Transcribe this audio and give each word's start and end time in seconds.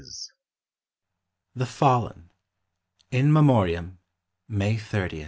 THE 1.53 1.67
FALLEN. 1.67 2.31
(In 3.11 3.31
Memoriam, 3.31 3.99
May 4.47 4.75
30.) 4.77 5.17
i. 5.17 5.19